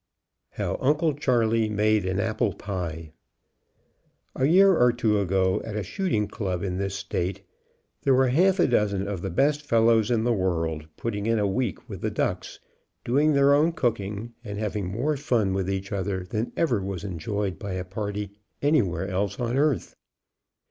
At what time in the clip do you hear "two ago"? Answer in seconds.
4.91-5.61